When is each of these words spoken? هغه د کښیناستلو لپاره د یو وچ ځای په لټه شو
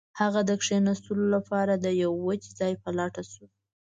هغه 0.19 0.41
د 0.45 0.51
کښیناستلو 0.61 1.25
لپاره 1.35 1.73
د 1.75 1.85
یو 2.03 2.11
وچ 2.27 2.43
ځای 2.59 2.73
په 2.83 2.89
لټه 2.97 3.23
شو 3.31 3.45